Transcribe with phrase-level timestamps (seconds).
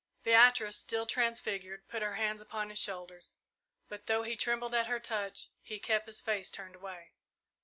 [0.23, 3.35] Beatrice, still transfigured, put her hands upon his shoulders;
[3.87, 7.11] but, though he trembled at her touch, he kept his face turned away.